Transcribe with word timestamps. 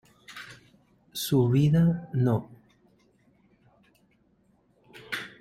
¡su 1.13 1.47
vida, 1.49 2.09
no! 2.11 2.49